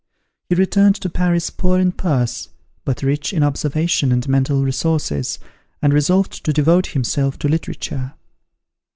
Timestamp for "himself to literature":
6.87-8.15